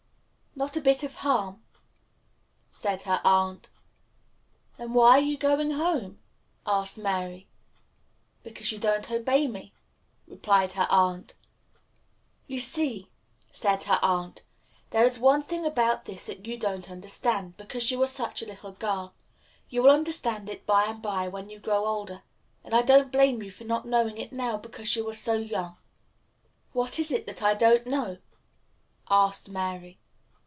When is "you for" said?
23.41-23.63